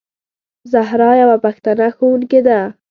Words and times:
زهرا 0.71 1.11
یوه 1.21 1.37
پښتنه 1.45 1.85
ښوونکې 1.95 2.39
ده. 2.47 2.59